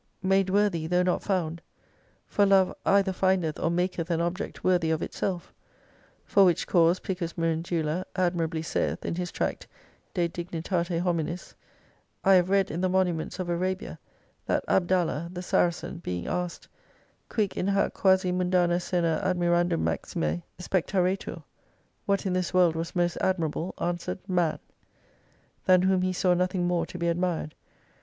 [0.23, 1.61] Made worthy, though not found,
[2.25, 5.53] for Love either findeth or maketh an object worthy of itself.
[6.25, 9.67] For which cause Picus Mirandula admirably saith, in his tract
[10.15, 11.53] De Dignitate Hominis,
[12.23, 13.99] I have read in the monu ments of Arabia,
[14.47, 16.67] that Abdala, the Saracen, being asked,
[17.29, 21.43] Quid in hdc quasi mundand Scend admiratidum maxime *94 spedaretiir?
[22.07, 23.75] What in this world was tnost admirable?
[23.79, 24.57] answered, MAN:
[25.65, 27.53] Than whom he saw nothing more to be admired.